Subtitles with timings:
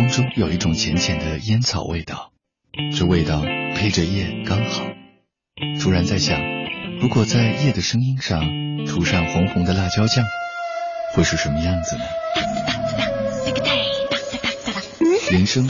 [0.00, 2.32] 风中有一种浅浅的烟草味道，
[2.96, 3.42] 这味道
[3.76, 4.82] 配着夜刚好。
[5.78, 6.40] 突然在想，
[7.02, 8.40] 如果在夜的声音上
[8.86, 10.24] 涂上红红的辣椒酱，
[11.12, 12.02] 会是什么样子呢？
[15.30, 15.68] 人生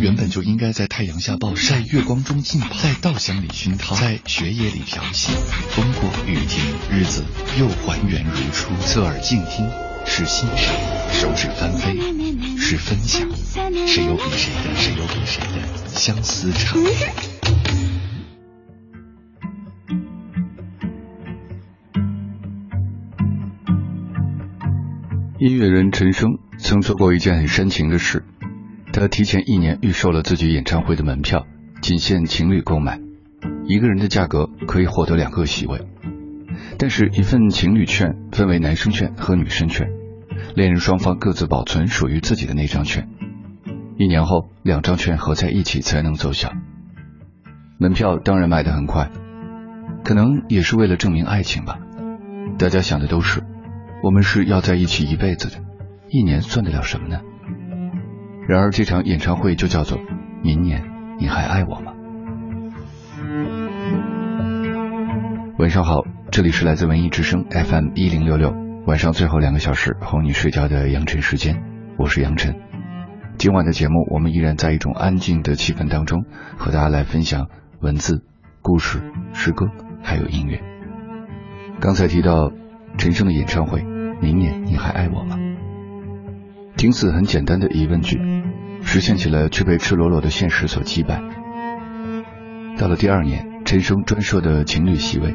[0.00, 5.30] 原本就应该在太阳下暴晒，月光中浸泡，在稻香里熏陶，在雪野里调戏。
[5.70, 7.24] 风过雨停，日子
[7.56, 8.76] 又还原如初。
[8.84, 9.70] 侧耳静听
[10.04, 10.74] 是欣赏，
[11.12, 11.96] 手指翻飞
[12.58, 13.28] 是分享。
[13.86, 14.74] 谁有比谁的？
[14.74, 16.78] 谁有比谁的相思长？
[25.38, 28.24] 音乐人陈升曾做过一件很煽情的事。
[28.92, 31.46] 他提前一年预售了自己演唱会的门票，
[31.80, 33.00] 仅限情侣购买，
[33.66, 35.86] 一个人的价格可以获得两个席位。
[36.78, 39.88] 但是，一份情侣券分为男生券和女生券，
[40.56, 43.08] 恋人双方各自保存属于自己的那张券。
[43.98, 46.52] 一年后，两张券合在一起才能奏效。
[47.78, 49.10] 门票当然卖得很快，
[50.04, 51.80] 可能也是为了证明爱情吧。
[52.60, 53.42] 大家想的都是，
[54.04, 55.56] 我们是要在一起一辈子的，
[56.10, 57.22] 一年算得了什么呢？
[58.46, 59.98] 然而这场演唱会就叫做
[60.44, 60.84] “明年
[61.18, 61.92] 你还爱我吗？”
[65.58, 68.54] 晚上好，这里是来自文艺之声 FM 一零六六，
[68.86, 71.64] 晚上最后两个小时哄你睡觉的杨晨时间，
[71.98, 72.67] 我是杨晨。
[73.38, 76.24] 今晚的节目，我们依然在一种安静的气氛当中，
[76.56, 77.46] 和大家来分享
[77.80, 78.24] 文字、
[78.62, 79.00] 故事、
[79.32, 79.68] 诗歌，
[80.02, 80.60] 还有音乐。
[81.78, 82.50] 刚才提到
[82.96, 83.84] 陈升的演唱会，
[84.20, 85.36] 明年你还爱我吗？
[86.76, 88.18] 听似很简单的疑问句。
[88.82, 91.22] 实现起来，却被赤裸裸的现实所击败。
[92.76, 95.32] 到了第二年，陈升专设的情侣席位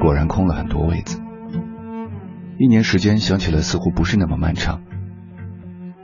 [0.00, 1.20] 果然空了很多位子。
[2.58, 4.80] 一年时间想起来似乎不是那么漫长，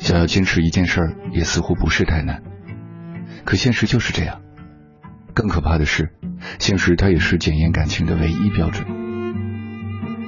[0.02, 2.42] 想要坚持一件事儿也似乎不是太难。
[3.44, 4.42] 可现实就是这样。
[5.32, 6.10] 更可怕的是，
[6.58, 8.84] 现实它也是检验感情的唯一标准。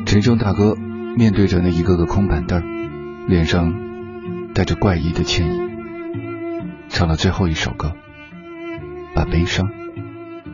[0.07, 0.77] 陈升大哥
[1.17, 2.63] 面对着那一个个空板凳，
[3.27, 3.75] 脸上
[4.55, 5.61] 带着怪异的歉意。
[6.89, 7.97] 唱了最后一首歌，
[9.13, 9.69] 把悲伤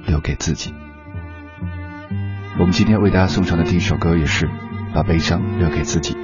[0.07, 0.73] 留给自己。
[2.59, 4.49] 我们今天为大家送上的第一首歌也是
[4.95, 6.17] 把悲伤留给自己。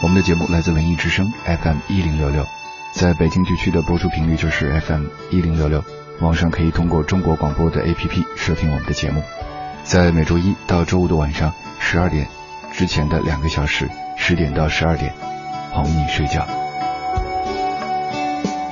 [0.00, 2.46] 我们的节目来自文艺之声 FM 一零六六，
[2.92, 5.84] 在北京地区的播出频率就是 FM 一零六六，
[6.20, 9.24] 网上可以通过中国广播的 APP 收听我们的节目。
[9.82, 12.28] 在每周一到周五的晚上十二点
[12.72, 15.12] 之前的两个小时，十点到十二点，
[15.72, 16.46] 哄你睡觉。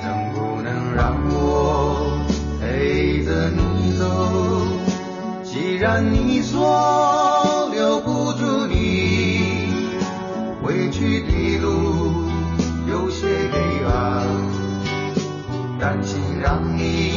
[0.02, 2.24] 能不能让我
[2.60, 4.62] 陪着你走
[5.42, 8.65] 既然你说留不住你，
[10.98, 12.24] 去的路
[12.88, 14.26] 有些黑暗，
[15.78, 17.15] 担心让你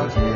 [0.00, 0.29] 把我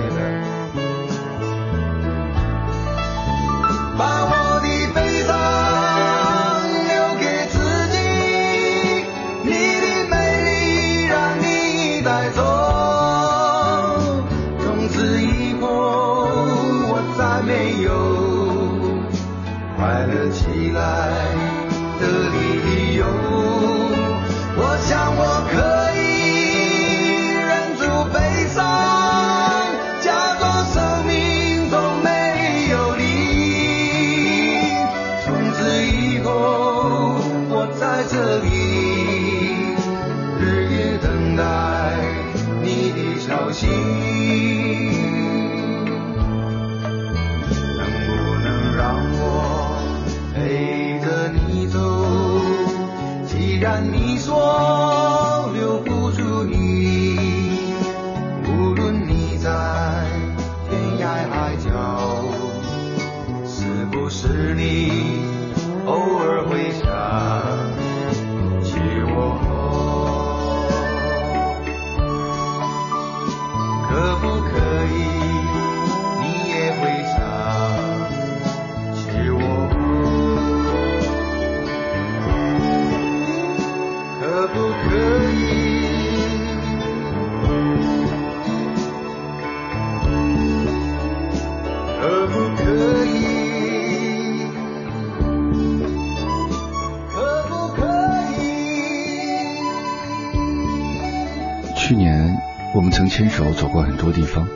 [101.87, 102.35] 去年
[102.73, 104.49] 我们曾牵手走过很多地方，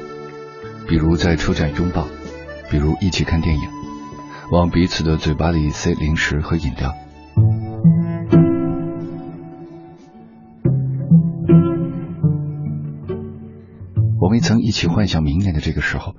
[0.89, 2.09] 比如在车站拥抱，
[2.71, 3.69] 比如一起看电影，
[4.51, 6.95] 往彼此的嘴巴里塞零食和饮料。
[14.19, 16.15] 我们曾一起幻想明年的这个时候，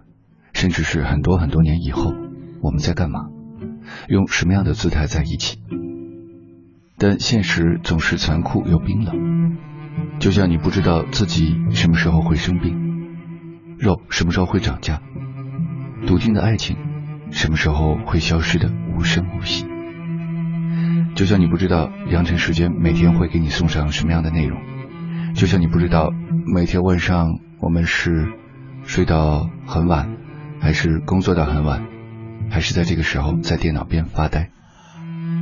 [0.54, 2.14] 甚至是很多很多年以后，
[2.62, 3.22] 我们在干嘛，
[4.08, 5.60] 用什么样的姿态在一起。
[6.98, 9.58] 但现实总是残酷又冰冷。
[10.20, 12.89] 就像你不知道自己什么时候会生病，
[13.80, 15.02] 肉什么时候会涨价，
[16.06, 16.76] 笃定的爱情
[17.32, 19.66] 什么时候会消失的无声无息。
[21.16, 24.60] 就像你不知道羊城时间每天会给你送上什么样的内容，
[25.34, 26.12] 就像你不知道
[26.54, 28.28] 每天晚上我们是
[28.84, 30.18] 睡到很晚，
[30.60, 31.86] 还是工作到很晚，
[32.50, 34.50] 还是在这个时候在电脑边发呆。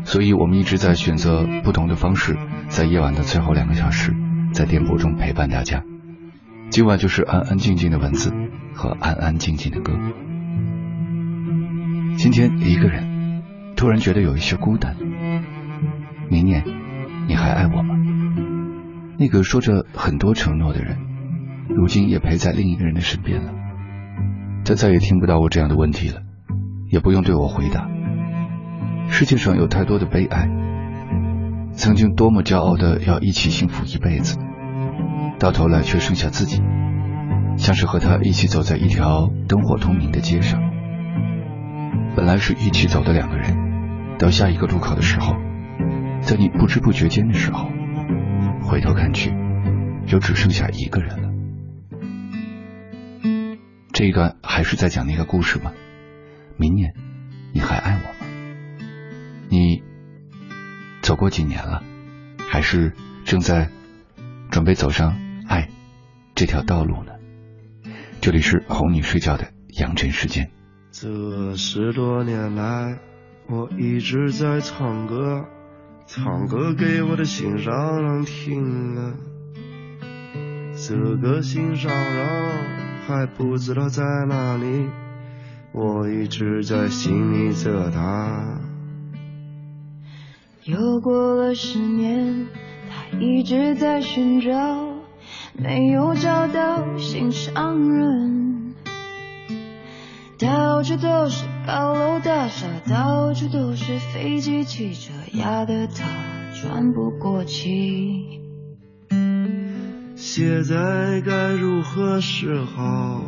[0.04, 2.38] 所以我们一直在选择不同的方式，
[2.68, 4.14] 在夜晚的最后两个小时。
[4.54, 5.84] 在电波中陪伴大家，
[6.70, 8.32] 今晚就是安安静静的文字
[8.74, 9.94] 和安安静静的歌。
[12.18, 13.44] 今天一个人，
[13.76, 14.96] 突然觉得有一些孤单。
[16.30, 16.64] 明年
[17.28, 17.96] 你还爱我吗？
[19.18, 20.98] 那个说着很多承诺的人，
[21.70, 23.54] 如今也陪在另一个人的身边了。
[24.66, 26.22] 他再也听不到我这样的问题了，
[26.92, 27.88] 也不用对我回答。
[29.08, 30.50] 世界上有太多的悲哀。
[31.72, 34.38] 曾经多么骄傲的要一起幸福一辈子，
[35.40, 36.62] 到头来却剩下自己，
[37.58, 40.60] 像是和他一起走在一条灯火通明的街上。
[42.16, 45.36] 本来是一起走的两个人，到下一个路口的时候，
[46.22, 47.70] 在你不知不觉间的时候，
[48.64, 49.32] 回头看去，
[50.08, 51.30] 就只剩下一个人了。
[53.94, 55.72] 这一段还是在讲那个故事吗？
[56.58, 56.94] 明年
[57.54, 58.28] 你还爱我吗？
[59.50, 59.84] 你？
[61.04, 61.84] 走过几年了，
[62.50, 63.70] 还是正在
[64.50, 65.16] 准备走上
[65.48, 65.70] 爱
[66.36, 67.14] 这条道路呢？
[68.22, 70.52] 这里是哄你睡觉的羊城时间。
[70.92, 73.00] 这十多年来，
[73.50, 75.46] 我一直在唱歌，
[76.06, 79.16] 唱歌给我的心上人听了。
[80.76, 84.88] 这个心上人还不知道在哪里，
[85.72, 88.60] 我一直在心里着他。
[90.66, 92.48] 又过了十年，
[92.90, 94.52] 他一直在寻找，
[95.58, 98.76] 没有找到心上人。
[100.38, 106.04] 到处都是高楼大厦，到处都是飞机汽车，压得他
[106.54, 108.40] 喘不过气。
[110.16, 113.24] 现在该如何是好？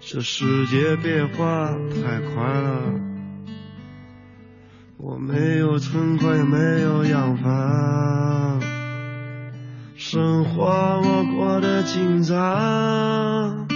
[0.00, 2.80] 这世界变化太快了。
[4.96, 8.51] 我没有存款，也没有洋房，
[10.12, 13.66] 生活我过得紧张。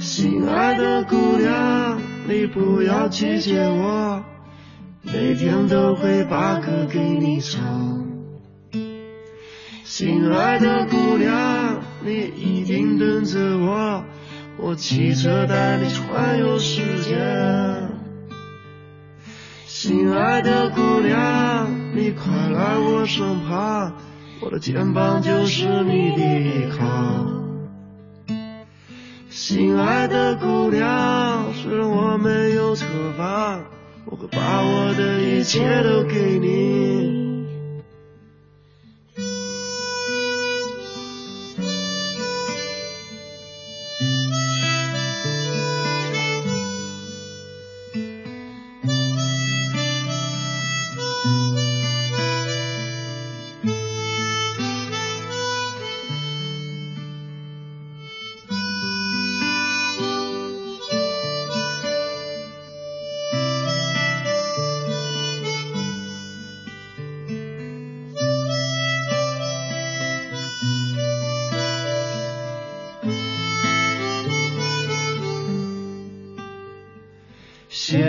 [0.00, 4.20] 心爱的姑娘，你不要拒绝我，
[5.02, 8.04] 每天都会把歌给你唱。
[9.84, 14.02] 心爱的姑娘，你一定等着我。
[14.56, 17.16] 我骑车带你环游世界，
[19.66, 23.92] 心爱的姑娘，你快来我身旁，
[24.40, 26.84] 我的肩膀就是你的依靠。
[29.30, 33.62] 心爱的姑娘，虽然我没有车房，
[34.04, 37.17] 我会把我的一切都给你。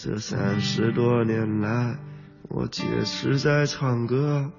[0.00, 1.96] 这三十多年来，
[2.48, 4.52] 我坚持在唱歌，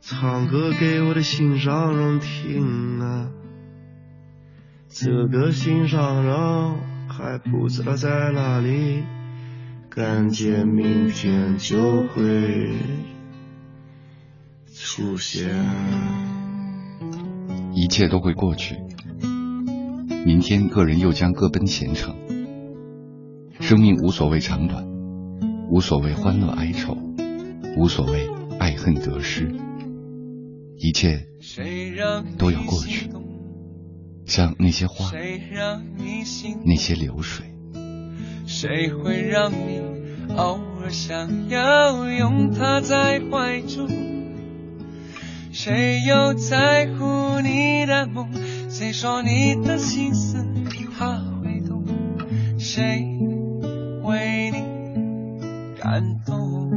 [0.00, 3.30] 唱歌给我的心上人听啊。
[4.88, 6.74] 这个心上人
[7.08, 9.04] 还不知道在哪里，
[9.88, 12.72] 感觉明天就会
[14.74, 15.64] 出现。
[17.72, 18.74] 一切都会过去，
[20.26, 22.16] 明天个人又将各奔前程。
[23.62, 24.84] 生命无所谓长短，
[25.70, 26.98] 无所谓欢乐哀愁，
[27.76, 28.28] 无所谓
[28.58, 29.54] 爱恨得失，
[30.76, 31.28] 一切
[32.36, 33.08] 都要过去。
[34.26, 35.12] 像那些花，
[36.64, 37.46] 那些流水。
[38.46, 39.80] 谁会让你
[40.36, 43.88] 偶尔想要拥他在怀中？
[45.52, 48.28] 谁又在乎你的梦？
[48.68, 50.44] 谁说你的心思
[50.98, 51.84] 他会懂？
[52.58, 53.06] 谁？
[55.82, 56.70] 感动。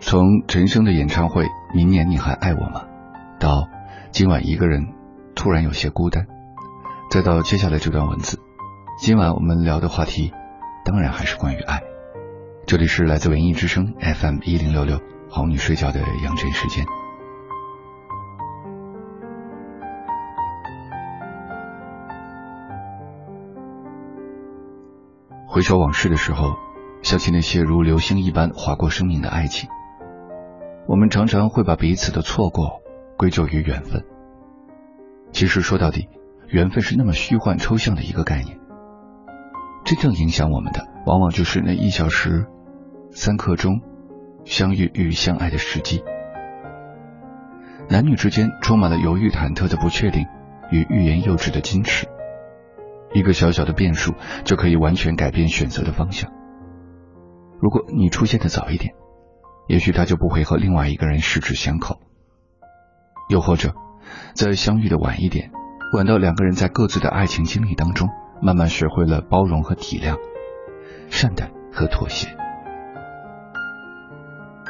[0.00, 1.44] 从陈升的演唱会
[1.74, 2.84] 《明年你还爱我吗》
[3.38, 3.68] 到
[4.12, 4.94] 今晚一个人
[5.34, 6.26] 突然有些孤单，
[7.10, 8.40] 再到接下来这段文字，
[8.98, 10.32] 今晚我们聊的话题
[10.86, 11.82] 当然还是关于爱。
[12.66, 16.86] 这里是来自文艺之声 FM 一零六六哄你睡觉的杨晨时间。
[25.56, 26.58] 回首往事的时候，
[27.00, 29.70] 想起那些如流星一般划过生命的爱情，
[30.86, 32.82] 我们常常会把彼此的错过
[33.16, 34.04] 归咎于缘分。
[35.32, 36.10] 其实说到底，
[36.46, 38.58] 缘分是那么虚幻抽象的一个概念。
[39.86, 42.44] 真正影响我们的，往往就是那一小时、
[43.10, 43.80] 三刻钟
[44.44, 46.04] 相遇与相爱的时机。
[47.88, 50.26] 男女之间充满了犹豫忐忑的不确定
[50.70, 52.06] 与欲言又止的矜持。
[53.16, 56.30] 一个小小的变数就可以完全改变选择的方向。
[57.58, 58.94] 如果你出现的早一点，
[59.66, 62.00] 也许他就不会和另外一个人十指相扣；
[63.30, 63.72] 又或者，
[64.34, 65.50] 在相遇的晚一点，
[65.94, 68.08] 晚到两个人在各自的爱情经历当中，
[68.42, 70.18] 慢慢学会了包容和体谅、
[71.08, 72.28] 善待和妥协。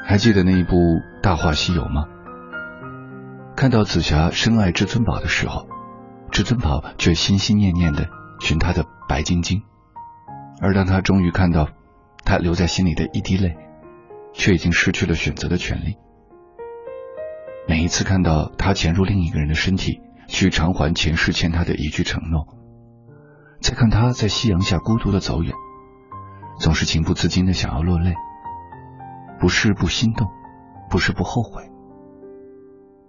[0.04, 0.76] 还记得那一部
[1.20, 2.04] 《大话西游》吗？
[3.56, 5.66] 看到紫霞深爱至尊宝的时候，
[6.30, 8.08] 至尊宝却心心念念的。
[8.40, 9.62] 寻他的白晶晶，
[10.60, 11.68] 而当他终于看到
[12.24, 13.56] 他留在心里的一滴泪，
[14.32, 15.96] 却已经失去了选择的权利。
[17.68, 22.46] 每一次看到他潜入另一个人的身体，去偿还前世欠他的一句承诺，
[23.60, 25.52] 再看他在夕阳下孤独的走远，
[26.60, 28.14] 总是情不自禁的想要落泪。
[29.38, 30.28] 不是不心动，
[30.88, 31.70] 不是不后悔，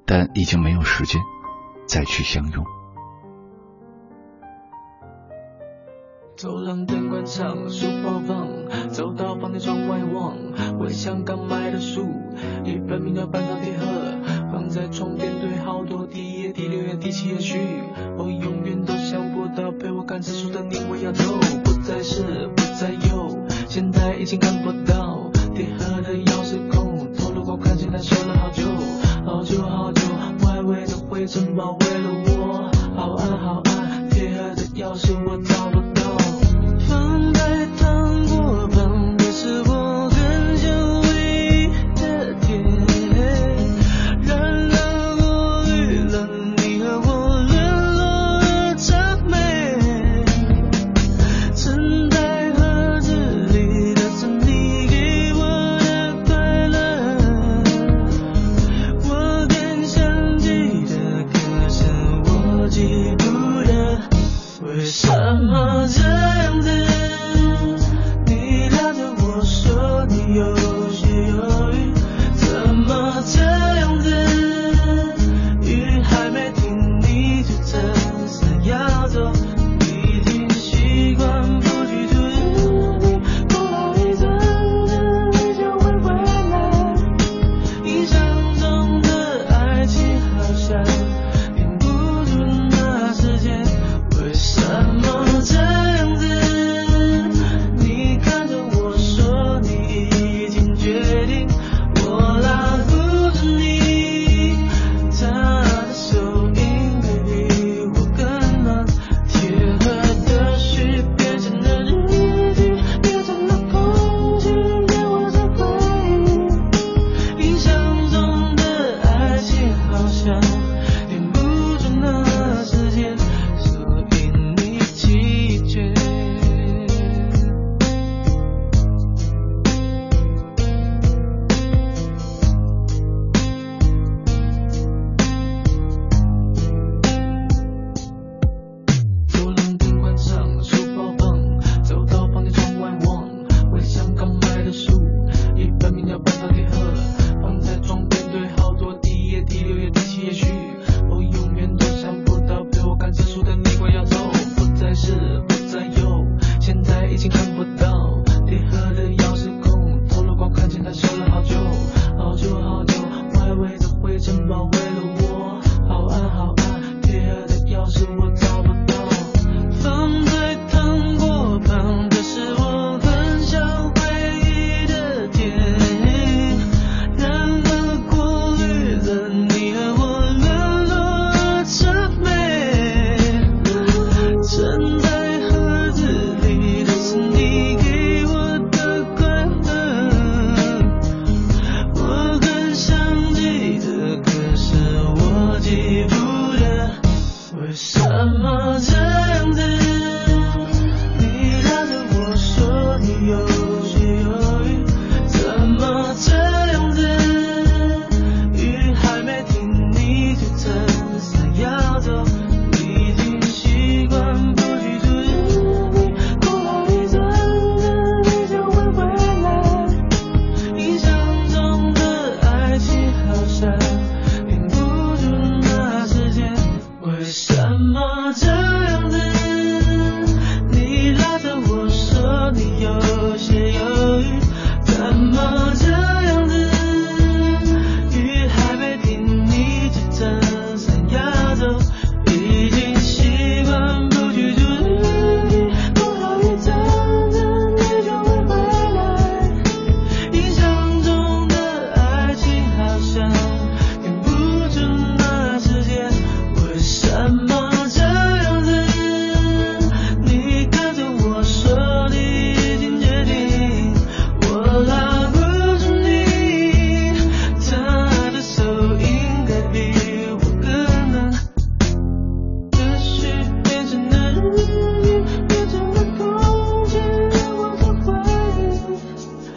[0.06, 1.22] 但已经没有时间
[1.88, 2.66] 再去相拥。
[6.38, 8.48] 走廊灯关上，书包放，
[8.92, 10.38] 走到房间窗外望，
[10.80, 12.12] 我想刚买的书，
[12.64, 13.86] 一本名叫《半岛铁盒》，
[14.52, 17.58] 放在床边堆好多第一页、第六页、第七页序，
[18.20, 21.24] 我永远都想不到陪我看这书的你，我要走，
[21.64, 22.22] 不再是，
[22.56, 23.36] 不再有，
[23.68, 28.64] 现在已经看不到铁盒的钥匙孔，透露过看见它收了好久，
[29.26, 30.02] 好久好久，
[30.46, 31.87] 外围的灰尘包围